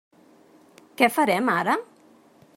[1.03, 1.77] Què farem ara?